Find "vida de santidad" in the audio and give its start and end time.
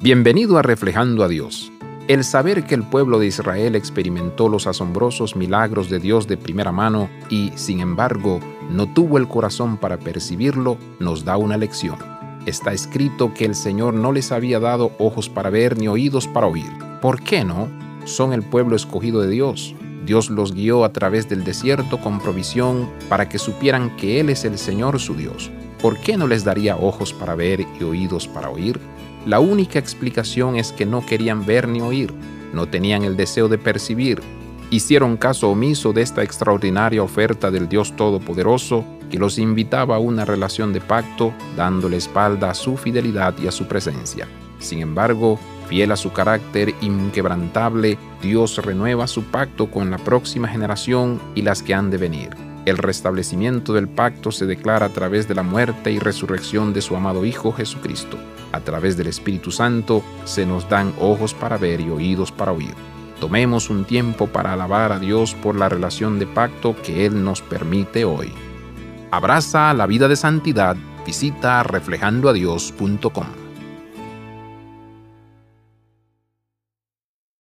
69.86-70.76